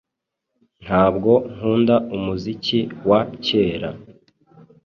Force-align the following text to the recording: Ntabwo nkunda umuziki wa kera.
Ntabwo 0.83 1.31
nkunda 1.53 1.95
umuziki 2.15 2.79
wa 3.09 3.21
kera. 3.45 3.89